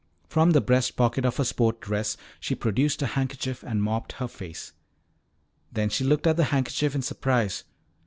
[0.27, 4.27] From the breast pocket of her sport dress she produced a handkerchief and mopped her
[4.27, 4.73] face.
[5.71, 7.65] Then she looked at the handkerchief in surprise.